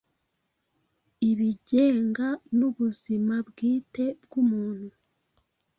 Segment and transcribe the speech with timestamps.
[1.29, 4.95] Ibigenga n'ubuzima bwite bw'umuntu